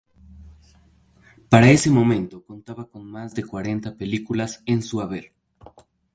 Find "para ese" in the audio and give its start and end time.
1.47-1.91